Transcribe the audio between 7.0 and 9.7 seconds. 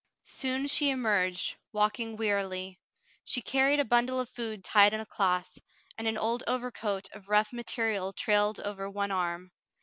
of rough material trailed over one arm.